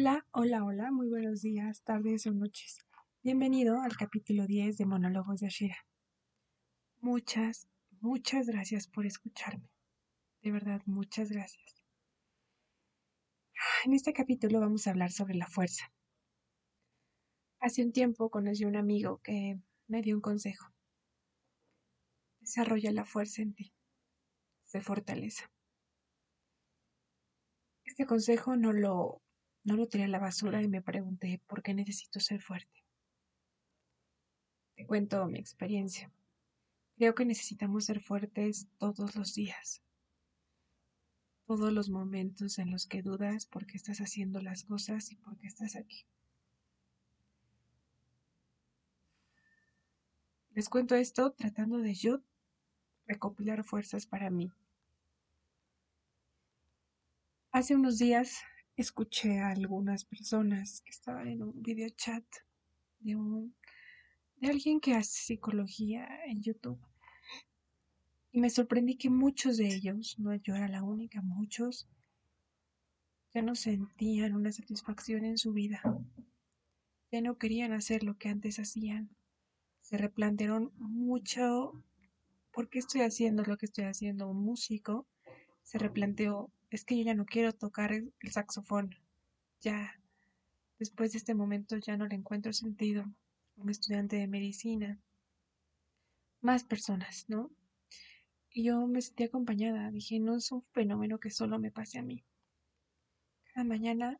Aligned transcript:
Hola, 0.00 0.24
hola, 0.30 0.64
hola, 0.64 0.92
muy 0.92 1.08
buenos 1.08 1.42
días, 1.42 1.82
tardes 1.82 2.24
o 2.28 2.32
noches. 2.32 2.78
Bienvenido 3.24 3.80
al 3.80 3.96
capítulo 3.96 4.46
10 4.46 4.76
de 4.76 4.86
Monólogos 4.86 5.40
de 5.40 5.48
Ashira. 5.48 5.76
Muchas, 7.00 7.66
muchas 8.00 8.46
gracias 8.46 8.86
por 8.86 9.06
escucharme. 9.06 9.68
De 10.40 10.52
verdad, 10.52 10.80
muchas 10.86 11.32
gracias. 11.32 11.82
En 13.86 13.92
este 13.92 14.12
capítulo 14.12 14.60
vamos 14.60 14.86
a 14.86 14.90
hablar 14.90 15.10
sobre 15.10 15.34
la 15.34 15.48
fuerza. 15.48 15.92
Hace 17.58 17.82
un 17.82 17.90
tiempo 17.90 18.30
conocí 18.30 18.62
a 18.62 18.68
un 18.68 18.76
amigo 18.76 19.18
que 19.18 19.58
me 19.88 20.00
dio 20.00 20.14
un 20.14 20.20
consejo. 20.20 20.72
Desarrolla 22.38 22.92
la 22.92 23.04
fuerza 23.04 23.42
en 23.42 23.52
ti. 23.52 23.72
Se 24.62 24.80
fortaleza. 24.80 25.50
Este 27.84 28.06
consejo 28.06 28.54
no 28.54 28.72
lo 28.72 29.22
no 29.68 29.76
lo 29.76 29.86
tiré 29.86 30.04
a 30.04 30.08
la 30.08 30.18
basura 30.18 30.62
y 30.62 30.68
me 30.68 30.80
pregunté 30.80 31.42
por 31.46 31.62
qué 31.62 31.74
necesito 31.74 32.20
ser 32.20 32.40
fuerte. 32.40 32.82
Te 34.74 34.86
cuento 34.86 35.26
mi 35.26 35.38
experiencia. 35.38 36.10
Creo 36.96 37.14
que 37.14 37.26
necesitamos 37.26 37.84
ser 37.84 38.00
fuertes 38.00 38.68
todos 38.78 39.14
los 39.14 39.34
días. 39.34 39.82
Todos 41.46 41.70
los 41.70 41.90
momentos 41.90 42.58
en 42.58 42.70
los 42.70 42.86
que 42.86 43.02
dudas 43.02 43.44
por 43.44 43.66
qué 43.66 43.76
estás 43.76 43.98
haciendo 43.98 44.40
las 44.40 44.64
cosas 44.64 45.12
y 45.12 45.16
por 45.16 45.36
qué 45.36 45.46
estás 45.46 45.76
aquí. 45.76 46.06
Les 50.54 50.68
cuento 50.70 50.94
esto 50.94 51.32
tratando 51.32 51.78
de 51.78 51.94
yo 51.94 52.22
recopilar 53.06 53.64
fuerzas 53.64 54.06
para 54.06 54.30
mí. 54.30 54.50
Hace 57.52 57.74
unos 57.74 57.98
días 57.98 58.42
escuché 58.82 59.40
a 59.40 59.50
algunas 59.50 60.04
personas 60.04 60.82
que 60.82 60.90
estaban 60.90 61.28
en 61.28 61.42
un 61.42 61.62
video 61.62 61.88
chat 61.90 62.24
de 63.00 63.16
un 63.16 63.54
de 64.36 64.48
alguien 64.48 64.80
que 64.80 64.94
hace 64.94 65.20
psicología 65.20 66.08
en 66.26 66.42
YouTube. 66.42 66.80
Y 68.30 68.40
me 68.40 68.50
sorprendí 68.50 68.96
que 68.96 69.10
muchos 69.10 69.56
de 69.56 69.66
ellos, 69.66 70.16
no 70.18 70.34
yo 70.34 70.54
era 70.54 70.68
la 70.68 70.84
única, 70.84 71.20
muchos 71.22 71.88
ya 73.34 73.42
no 73.42 73.54
sentían 73.54 74.34
una 74.34 74.52
satisfacción 74.52 75.24
en 75.24 75.38
su 75.38 75.52
vida. 75.52 75.82
Ya 77.10 77.20
no 77.20 77.36
querían 77.36 77.72
hacer 77.72 78.04
lo 78.04 78.16
que 78.16 78.28
antes 78.28 78.58
hacían. 78.58 79.10
Se 79.82 79.98
replantearon 79.98 80.72
mucho 80.76 81.72
por 82.52 82.68
qué 82.68 82.78
estoy 82.78 83.02
haciendo 83.02 83.42
lo 83.44 83.56
que 83.56 83.66
estoy 83.66 83.84
haciendo. 83.84 84.28
Un 84.28 84.42
músico 84.42 85.06
se 85.68 85.76
replanteó 85.76 86.50
es 86.70 86.86
que 86.86 86.96
yo 86.96 87.04
ya 87.04 87.14
no 87.14 87.26
quiero 87.26 87.52
tocar 87.52 87.92
el, 87.92 88.14
saxofón. 88.30 88.96
Ya, 89.60 90.00
después 90.78 91.12
de 91.12 91.18
este 91.18 91.34
momento 91.34 91.76
ya 91.76 91.98
no 91.98 92.06
le 92.06 92.14
encuentro 92.14 92.54
sentido. 92.54 93.04
Un 93.56 93.68
estudiante 93.68 94.16
de 94.16 94.28
medicina. 94.28 94.98
Más 96.40 96.64
personas, 96.64 97.26
¿no? 97.28 97.50
Y 98.50 98.64
yo 98.64 98.86
me 98.86 99.02
sentí 99.02 99.24
acompañada. 99.24 99.90
Dije, 99.90 100.18
no 100.20 100.36
es 100.36 100.50
un 100.52 100.62
fenómeno 100.72 101.20
que 101.20 101.30
solo 101.30 101.58
me 101.58 101.70
pase 101.70 101.98
a 101.98 102.02
mí. 102.02 102.24
Cada 103.52 103.64
mañana 103.64 104.18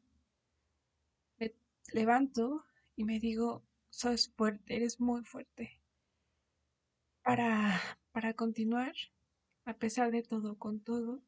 me 1.38 1.54
levanto 1.94 2.62
y 2.94 3.04
me 3.04 3.20
digo, 3.20 3.64
sos 3.88 4.30
fuerte, 4.36 4.76
eres 4.76 5.00
muy 5.00 5.24
fuerte. 5.24 5.80
Para, 7.22 7.80
para 8.12 8.34
continuar, 8.34 8.92
a 9.64 9.72
pesar 9.72 10.10
de 10.10 10.22
todo, 10.22 10.58
con 10.58 10.80
todo, 10.80 11.22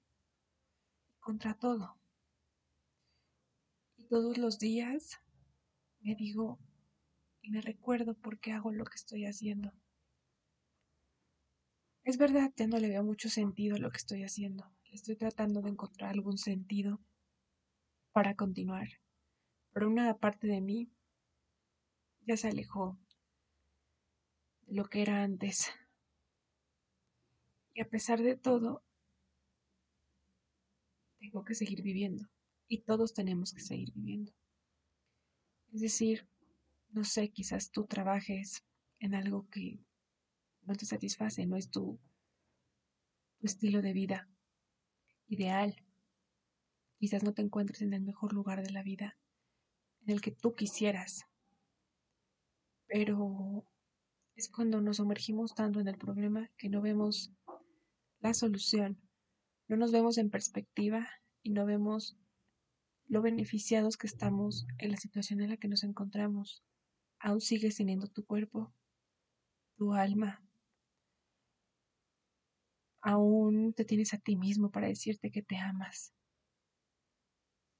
contra 1.30 1.54
todo. 1.54 1.96
Y 3.96 4.08
todos 4.08 4.36
los 4.36 4.58
días 4.58 5.20
me 6.00 6.16
digo 6.16 6.58
y 7.40 7.52
me 7.52 7.60
recuerdo 7.60 8.14
por 8.14 8.40
qué 8.40 8.50
hago 8.50 8.72
lo 8.72 8.84
que 8.84 8.96
estoy 8.96 9.26
haciendo. 9.26 9.72
Es 12.02 12.18
verdad, 12.18 12.52
que 12.56 12.66
no 12.66 12.80
le 12.80 12.88
veo 12.88 13.04
mucho 13.04 13.28
sentido 13.28 13.76
a 13.76 13.78
lo 13.78 13.92
que 13.92 13.98
estoy 13.98 14.24
haciendo. 14.24 14.72
Estoy 14.90 15.14
tratando 15.14 15.62
de 15.62 15.70
encontrar 15.70 16.10
algún 16.10 16.36
sentido 16.36 16.98
para 18.10 18.34
continuar. 18.34 18.88
Pero 19.72 19.88
una 19.88 20.12
parte 20.18 20.48
de 20.48 20.60
mí 20.60 20.90
ya 22.26 22.36
se 22.36 22.48
alejó 22.48 22.98
de 24.66 24.74
lo 24.74 24.86
que 24.86 25.02
era 25.02 25.22
antes. 25.22 25.70
Y 27.72 27.82
a 27.82 27.88
pesar 27.88 28.20
de 28.20 28.34
todo, 28.34 28.82
tengo 31.20 31.44
que 31.44 31.54
seguir 31.54 31.82
viviendo 31.82 32.28
y 32.66 32.78
todos 32.78 33.12
tenemos 33.12 33.52
que 33.52 33.60
seguir 33.60 33.92
viviendo. 33.92 34.32
Es 35.72 35.82
decir, 35.82 36.26
no 36.90 37.04
sé, 37.04 37.30
quizás 37.30 37.70
tú 37.70 37.84
trabajes 37.86 38.64
en 38.98 39.14
algo 39.14 39.48
que 39.50 39.78
no 40.62 40.74
te 40.74 40.86
satisface, 40.86 41.46
no 41.46 41.56
es 41.56 41.70
tu, 41.70 42.00
tu 43.38 43.46
estilo 43.46 43.82
de 43.82 43.92
vida 43.92 44.28
ideal. 45.28 45.76
Quizás 46.98 47.22
no 47.22 47.32
te 47.32 47.42
encuentres 47.42 47.82
en 47.82 47.92
el 47.92 48.02
mejor 48.02 48.32
lugar 48.32 48.62
de 48.62 48.70
la 48.70 48.82
vida 48.82 49.16
en 50.02 50.14
el 50.14 50.20
que 50.20 50.32
tú 50.32 50.54
quisieras. 50.54 51.26
Pero 52.86 53.64
es 54.34 54.48
cuando 54.48 54.80
nos 54.80 54.96
sumergimos 54.96 55.54
tanto 55.54 55.80
en 55.80 55.88
el 55.88 55.98
problema 55.98 56.50
que 56.56 56.68
no 56.68 56.80
vemos 56.80 57.30
la 58.20 58.34
solución 58.34 58.98
no 59.70 59.76
nos 59.76 59.92
vemos 59.92 60.18
en 60.18 60.30
perspectiva 60.30 61.08
y 61.44 61.50
no 61.50 61.64
vemos 61.64 62.18
lo 63.06 63.22
beneficiados 63.22 63.96
que 63.96 64.08
estamos 64.08 64.66
en 64.78 64.90
la 64.90 64.96
situación 64.96 65.40
en 65.40 65.50
la 65.50 65.58
que 65.58 65.68
nos 65.68 65.84
encontramos. 65.84 66.64
Aún 67.20 67.40
sigues 67.40 67.76
teniendo 67.76 68.08
tu 68.08 68.24
cuerpo, 68.24 68.74
tu 69.76 69.92
alma. 69.94 70.44
Aún 73.00 73.72
te 73.72 73.84
tienes 73.84 74.12
a 74.12 74.18
ti 74.18 74.34
mismo 74.34 74.72
para 74.72 74.88
decirte 74.88 75.30
que 75.30 75.42
te 75.42 75.56
amas. 75.56 76.12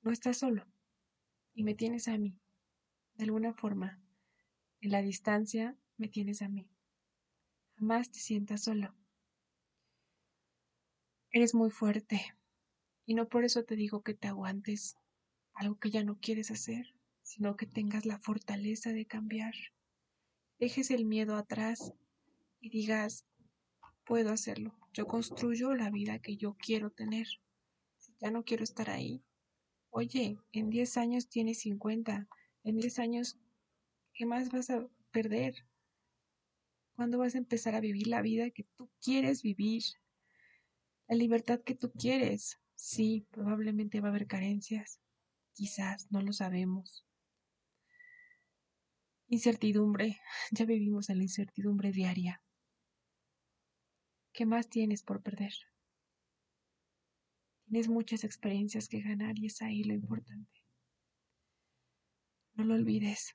No 0.03 0.13
estás 0.13 0.39
solo 0.39 0.69
y 1.55 1.65
me 1.65 1.75
tienes 1.75 2.07
a 2.07 2.17
mí. 2.17 2.39
De 3.15 3.25
alguna 3.25 3.53
forma, 3.53 4.01
en 4.81 4.93
la 4.93 5.03
distancia, 5.03 5.77
me 5.97 6.07
tienes 6.07 6.41
a 6.41 6.49
mí. 6.49 6.71
Jamás 7.79 8.13
te 8.13 8.21
sientas 8.21 8.63
solo. 8.63 8.95
Eres 11.33 11.55
muy 11.55 11.71
fuerte 11.71 12.35
y 13.07 13.15
no 13.15 13.29
por 13.29 13.45
eso 13.45 13.65
te 13.65 13.77
digo 13.77 14.03
que 14.03 14.15
te 14.15 14.27
aguantes 14.27 14.97
algo 15.55 15.79
que 15.79 15.91
ya 15.91 16.03
no 16.03 16.19
quieres 16.19 16.51
hacer, 16.51 16.95
sino 17.23 17.57
que 17.57 17.67
tengas 17.67 18.05
la 18.05 18.19
fortaleza 18.19 18.93
de 18.93 19.07
cambiar. 19.07 19.55
Dejes 20.59 20.91
el 20.91 21.05
miedo 21.05 21.37
atrás 21.37 21.93
y 22.59 22.71
digas, 22.71 23.27
puedo 24.05 24.33
hacerlo. 24.33 24.75
Yo 24.93 25.07
construyo 25.07 25.73
la 25.75 25.91
vida 25.91 26.19
que 26.19 26.37
yo 26.37 26.55
quiero 26.55 26.91
tener. 26.91 27.29
Si 27.99 28.13
ya 28.21 28.33
no 28.33 28.43
quiero 28.43 28.65
estar 28.65 28.91
ahí, 28.91 29.23
oye, 29.91 30.37
en 30.51 30.69
10 30.69 30.97
años 30.97 31.29
tienes 31.29 31.61
50, 31.61 32.27
en 32.65 32.77
10 32.77 32.99
años, 32.99 33.39
¿qué 34.15 34.27
más 34.27 34.51
vas 34.51 34.71
a 34.71 34.85
perder? 35.13 35.55
¿Cuándo 36.97 37.19
vas 37.19 37.37
a 37.37 37.39
empezar 37.39 37.77
a 37.77 37.81
vivir 37.81 38.09
la 38.09 38.21
vida 38.21 38.51
que 38.51 38.65
tú 38.75 38.91
quieres 39.01 39.43
vivir? 39.43 39.85
La 41.11 41.17
libertad 41.17 41.61
que 41.61 41.75
tú 41.75 41.91
quieres. 41.91 42.61
Sí, 42.77 43.27
probablemente 43.33 44.01
va 44.01 44.09
a 44.09 44.11
haber 44.11 44.29
carencias, 44.29 45.01
quizás, 45.53 46.07
no 46.13 46.23
lo 46.23 46.33
sabemos. 46.33 47.05
Incertidumbre, 49.27 50.21
ya 50.53 50.65
vivimos 50.65 51.11
en 51.11 51.19
la 51.19 51.25
incertidumbre 51.25 51.91
diaria. 51.91 52.41
¿Qué 54.33 54.47
más 54.47 54.69
tienes 54.69 55.03
por 55.03 55.21
perder? 55.21 55.53
Tienes 57.65 57.89
muchas 57.89 58.23
experiencias 58.23 58.89
que 58.89 59.01
ganar 59.01 59.37
y 59.37 59.47
es 59.47 59.61
ahí 59.63 59.83
lo 59.83 59.95
importante. 59.95 60.63
No 62.55 62.63
lo 62.63 62.75
olvides. 62.75 63.35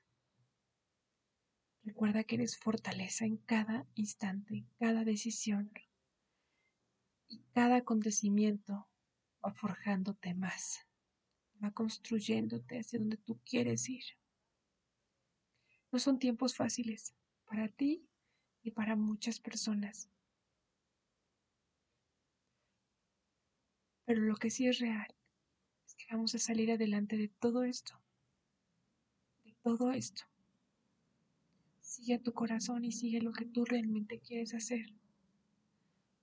Recuerda 1.84 2.24
que 2.24 2.36
eres 2.36 2.56
fortaleza 2.56 3.26
en 3.26 3.36
cada 3.36 3.86
instante, 3.94 4.54
en 4.54 4.68
cada 4.78 5.04
decisión, 5.04 5.70
y 7.28 7.42
cada 7.52 7.76
acontecimiento 7.76 8.88
va 9.44 9.52
forjándote 9.52 10.34
más, 10.34 10.86
va 11.62 11.70
construyéndote 11.72 12.78
hacia 12.78 12.98
donde 12.98 13.16
tú 13.16 13.40
quieres 13.44 13.88
ir. 13.88 14.04
No 15.92 15.98
son 15.98 16.18
tiempos 16.18 16.54
fáciles 16.54 17.14
para 17.46 17.68
ti 17.68 18.06
y 18.62 18.70
para 18.72 18.96
muchas 18.96 19.40
personas. 19.40 20.10
Pero 24.04 24.20
lo 24.20 24.36
que 24.36 24.50
sí 24.50 24.66
es 24.66 24.78
real 24.78 25.08
es 25.86 25.94
que 25.94 26.06
vamos 26.10 26.34
a 26.34 26.38
salir 26.38 26.70
adelante 26.70 27.16
de 27.16 27.28
todo 27.28 27.64
esto. 27.64 28.00
De 29.44 29.54
todo 29.62 29.90
esto. 29.92 30.22
Sigue 31.80 32.14
a 32.14 32.22
tu 32.22 32.32
corazón 32.32 32.84
y 32.84 32.92
sigue 32.92 33.20
lo 33.20 33.32
que 33.32 33.46
tú 33.46 33.64
realmente 33.64 34.20
quieres 34.20 34.54
hacer 34.54 34.86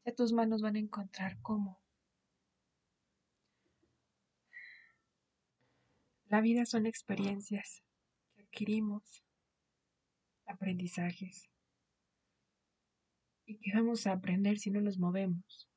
ya 0.06 0.14
tus 0.14 0.34
manos 0.34 0.62
van 0.62 0.76
a 0.76 0.80
encontrar 0.80 1.40
cómo. 1.42 1.82
La 6.26 6.42
vida 6.42 6.66
son 6.66 6.86
experiencias 6.86 7.84
que 8.34 8.42
adquirimos, 8.42 9.24
aprendizajes. 10.46 11.50
¿Y 13.46 13.60
qué 13.60 13.72
vamos 13.76 14.08
a 14.08 14.14
aprender 14.14 14.58
si 14.58 14.72
no 14.72 14.82
nos 14.82 14.98
movemos? 14.98 15.70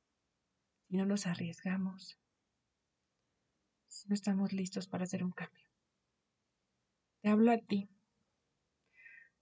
Si 0.88 0.96
no 0.96 1.04
nos 1.04 1.26
arriesgamos? 1.26 2.18
Si 3.88 4.08
no 4.08 4.14
estamos 4.14 4.52
listos 4.52 4.88
para 4.88 5.04
hacer 5.04 5.24
un 5.24 5.32
cambio. 5.32 5.66
Te 7.20 7.28
hablo 7.28 7.50
a 7.50 7.58
ti. 7.58 7.88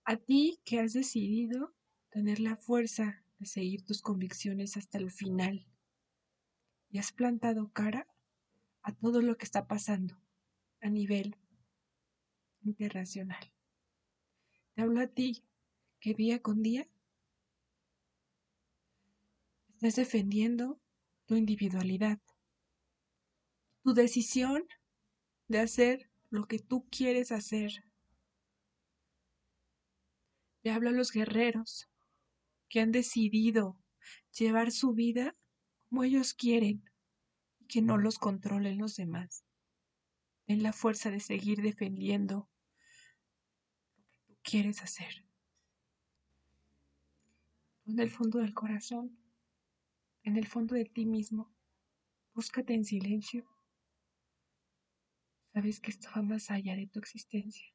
A 0.04 0.16
ti 0.16 0.60
que 0.64 0.80
has 0.80 0.94
decidido 0.94 1.74
tener 2.10 2.40
la 2.40 2.56
fuerza 2.56 3.23
seguir 3.46 3.84
tus 3.84 4.02
convicciones 4.02 4.76
hasta 4.76 4.98
el 4.98 5.10
final 5.10 5.66
y 6.90 6.98
has 6.98 7.12
plantado 7.12 7.72
cara 7.72 8.06
a 8.82 8.92
todo 8.92 9.20
lo 9.20 9.36
que 9.36 9.44
está 9.44 9.66
pasando 9.66 10.16
a 10.80 10.88
nivel 10.88 11.36
internacional. 12.62 13.52
Te 14.74 14.82
hablo 14.82 15.00
a 15.00 15.06
ti 15.06 15.44
que 16.00 16.14
día 16.14 16.42
con 16.42 16.62
día 16.62 16.86
estás 19.74 19.96
defendiendo 19.96 20.80
tu 21.26 21.36
individualidad, 21.36 22.20
tu 23.82 23.94
decisión 23.94 24.64
de 25.48 25.60
hacer 25.60 26.10
lo 26.30 26.46
que 26.46 26.58
tú 26.58 26.86
quieres 26.90 27.32
hacer. 27.32 27.84
Te 30.62 30.70
hablo 30.70 30.90
a 30.90 30.92
los 30.92 31.12
guerreros 31.12 31.88
que 32.74 32.80
han 32.80 32.90
decidido 32.90 33.78
llevar 34.36 34.72
su 34.72 34.94
vida 34.94 35.36
como 35.88 36.02
ellos 36.02 36.34
quieren 36.34 36.82
y 37.60 37.66
que 37.66 37.82
no 37.82 37.98
los 37.98 38.18
controlen 38.18 38.78
los 38.78 38.96
demás 38.96 39.44
ten 40.44 40.64
la 40.64 40.72
fuerza 40.72 41.12
de 41.12 41.20
seguir 41.20 41.62
defendiendo 41.62 42.50
lo 43.96 44.06
que 44.10 44.18
tú 44.26 44.36
quieres 44.42 44.82
hacer. 44.82 45.24
En 47.86 48.00
el 48.00 48.10
fondo 48.10 48.40
del 48.40 48.54
corazón, 48.54 49.16
en 50.24 50.36
el 50.36 50.48
fondo 50.48 50.74
de 50.74 50.84
ti 50.84 51.06
mismo, 51.06 51.54
búscate 52.34 52.74
en 52.74 52.84
silencio. 52.84 53.46
Sabes 55.52 55.78
que 55.78 55.92
esto 55.92 56.08
va 56.16 56.22
más 56.22 56.50
allá 56.50 56.74
de 56.74 56.88
tu 56.88 56.98
existencia. 56.98 57.72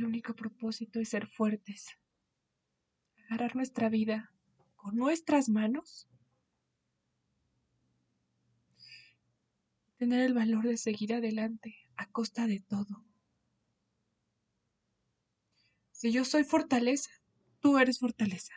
El 0.00 0.06
único 0.06 0.34
propósito 0.34 0.98
es 0.98 1.10
ser 1.10 1.26
fuertes, 1.26 1.98
agarrar 3.26 3.54
nuestra 3.54 3.90
vida 3.90 4.32
con 4.74 4.96
nuestras 4.96 5.50
manos 5.50 6.08
tener 9.98 10.22
el 10.22 10.32
valor 10.32 10.66
de 10.66 10.78
seguir 10.78 11.12
adelante 11.12 11.76
a 11.98 12.10
costa 12.10 12.46
de 12.46 12.60
todo. 12.60 13.04
Si 15.92 16.10
yo 16.12 16.24
soy 16.24 16.44
fortaleza, 16.44 17.10
tú 17.60 17.76
eres 17.76 17.98
fortaleza. 17.98 18.54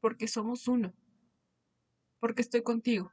Porque 0.00 0.26
somos 0.26 0.66
uno. 0.66 0.92
Porque 2.18 2.42
estoy 2.42 2.64
contigo. 2.64 3.12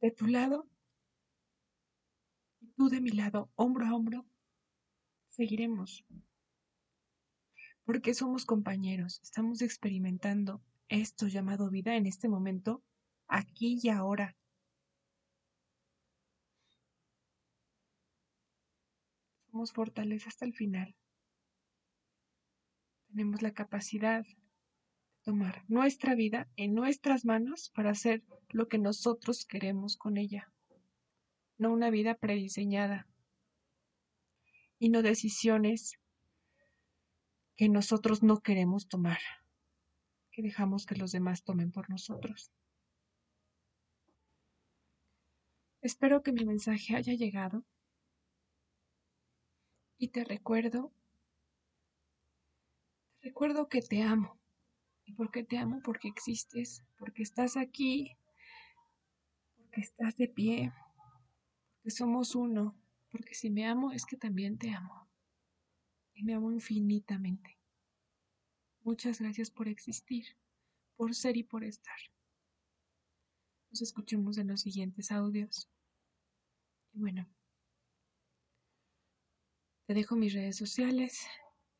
De 0.00 0.10
tu 0.10 0.26
lado 0.26 0.68
tú 2.76 2.88
de 2.88 3.00
mi 3.00 3.10
lado, 3.10 3.50
hombro 3.54 3.86
a 3.86 3.94
hombro, 3.94 4.26
seguiremos. 5.28 6.04
Porque 7.84 8.14
somos 8.14 8.44
compañeros, 8.44 9.20
estamos 9.22 9.62
experimentando 9.62 10.62
esto 10.88 11.26
llamado 11.26 11.70
vida 11.70 11.96
en 11.96 12.06
este 12.06 12.28
momento 12.28 12.82
aquí 13.26 13.78
y 13.82 13.88
ahora. 13.88 14.36
Somos 19.50 19.72
fortaleza 19.72 20.28
hasta 20.28 20.44
el 20.44 20.54
final. 20.54 20.94
Tenemos 23.08 23.42
la 23.42 23.52
capacidad 23.52 24.22
de 24.22 24.36
tomar 25.22 25.64
nuestra 25.68 26.14
vida 26.14 26.48
en 26.56 26.74
nuestras 26.74 27.24
manos 27.24 27.70
para 27.74 27.90
hacer 27.90 28.22
lo 28.48 28.68
que 28.68 28.78
nosotros 28.78 29.44
queremos 29.44 29.96
con 29.96 30.16
ella. 30.16 30.51
No 31.58 31.72
una 31.72 31.90
vida 31.90 32.14
prediseñada 32.14 33.06
y 34.78 34.88
no 34.88 35.02
decisiones 35.02 35.98
que 37.56 37.68
nosotros 37.68 38.22
no 38.22 38.40
queremos 38.40 38.88
tomar, 38.88 39.20
que 40.32 40.42
dejamos 40.42 40.86
que 40.86 40.96
los 40.96 41.12
demás 41.12 41.44
tomen 41.44 41.70
por 41.70 41.88
nosotros. 41.88 42.50
Espero 45.82 46.22
que 46.22 46.32
mi 46.32 46.44
mensaje 46.44 46.96
haya 46.96 47.12
llegado 47.14 47.64
y 49.98 50.08
te 50.08 50.24
recuerdo, 50.24 50.92
te 53.20 53.28
recuerdo 53.28 53.68
que 53.68 53.82
te 53.82 54.02
amo. 54.02 54.40
¿Y 55.04 55.12
por 55.14 55.30
qué 55.30 55.44
te 55.44 55.58
amo? 55.58 55.80
Porque 55.84 56.08
existes, 56.08 56.84
porque 56.98 57.22
estás 57.22 57.56
aquí, 57.56 58.16
porque 59.56 59.80
estás 59.80 60.16
de 60.16 60.28
pie, 60.28 60.72
porque 61.82 61.96
somos 61.96 62.36
uno, 62.36 62.76
porque 63.10 63.34
si 63.34 63.50
me 63.50 63.66
amo 63.66 63.90
es 63.90 64.06
que 64.06 64.16
también 64.16 64.56
te 64.56 64.70
amo. 64.70 65.08
Y 66.14 66.22
me 66.22 66.34
amo 66.34 66.52
infinitamente. 66.52 67.58
Muchas 68.82 69.20
gracias 69.20 69.50
por 69.50 69.66
existir, 69.66 70.24
por 70.96 71.12
ser 71.12 71.36
y 71.36 71.42
por 71.42 71.64
estar. 71.64 71.96
Nos 73.70 73.82
escuchemos 73.82 74.38
en 74.38 74.46
los 74.48 74.60
siguientes 74.60 75.10
audios. 75.10 75.68
Y 76.92 77.00
bueno, 77.00 77.28
te 79.86 79.94
dejo 79.94 80.14
mis 80.14 80.34
redes 80.34 80.56
sociales 80.56 81.26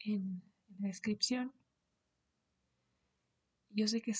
en, 0.00 0.42
la 0.80 0.88
descripción. 0.88 1.52
Yo 3.70 3.86
sé 3.86 4.02
que 4.02 4.12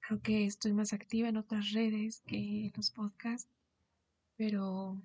creo 0.00 0.20
que 0.20 0.46
estoy 0.46 0.72
más 0.72 0.92
activa 0.92 1.28
en 1.28 1.36
otras 1.36 1.70
redes 1.70 2.22
que 2.22 2.66
en 2.66 2.72
los 2.74 2.90
podcasts, 2.90 3.55
pero 4.36 5.02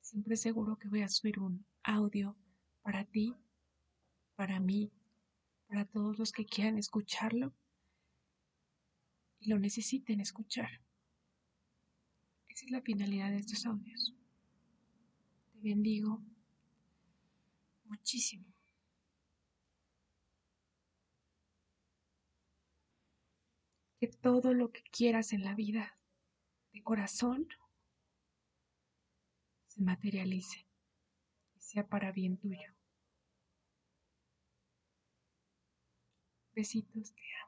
siempre 0.00 0.36
seguro 0.36 0.78
que 0.78 0.88
voy 0.88 1.02
a 1.02 1.08
subir 1.08 1.38
un 1.38 1.64
audio 1.82 2.36
para 2.82 3.04
ti, 3.04 3.34
para 4.34 4.60
mí, 4.60 4.90
para 5.68 5.84
todos 5.84 6.18
los 6.18 6.32
que 6.32 6.46
quieran 6.46 6.78
escucharlo 6.78 7.52
y 9.40 9.50
lo 9.50 9.58
necesiten 9.58 10.20
escuchar. 10.20 10.70
Esa 12.48 12.64
es 12.64 12.70
la 12.70 12.80
finalidad 12.80 13.30
de 13.30 13.38
estos 13.38 13.66
audios. 13.66 14.14
Te 15.52 15.60
bendigo 15.60 16.22
muchísimo. 17.84 18.46
Que 24.00 24.08
todo 24.08 24.54
lo 24.54 24.70
que 24.70 24.82
quieras 24.90 25.32
en 25.32 25.44
la 25.44 25.54
vida 25.54 25.98
de 26.72 26.82
corazón 26.82 27.48
se 29.76 29.82
materialice 29.82 30.66
y 31.56 31.60
sea 31.60 31.86
para 31.88 32.12
bien 32.12 32.38
tuyo. 32.38 32.74
Besitos, 36.56 37.12
te 37.14 37.22
amo. 37.44 37.45